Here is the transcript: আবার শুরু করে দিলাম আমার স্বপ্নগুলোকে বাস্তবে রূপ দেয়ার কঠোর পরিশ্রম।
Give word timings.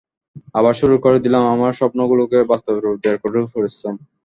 আবার 0.53 0.73
শুরু 0.73 0.95
করে 1.03 1.17
দিলাম 1.25 1.43
আমার 1.55 1.73
স্বপ্নগুলোকে 1.73 2.37
বাস্তবে 2.51 2.79
রূপ 2.79 2.95
দেয়ার 3.01 3.21
কঠোর 3.23 3.45
পরিশ্রম। 3.53 3.95